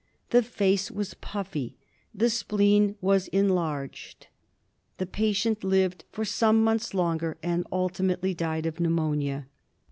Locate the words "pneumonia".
8.79-9.45